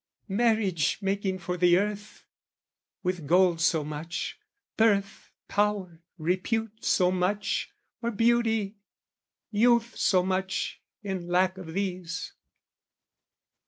Marriage 0.29 0.97
making 0.99 1.37
for 1.37 1.57
the 1.57 1.77
earth, 1.77 2.25
With 3.03 3.27
gold 3.27 3.61
so 3.61 3.83
much, 3.83 4.39
birth, 4.75 5.29
power, 5.47 6.01
repute 6.17 6.83
so 6.83 7.11
much, 7.11 7.69
Or 8.01 8.09
beauty, 8.09 8.77
youth 9.51 9.95
so 9.95 10.23
much, 10.23 10.81
in 11.03 11.27
lack 11.27 11.59
of 11.59 11.75
these! 11.75 12.33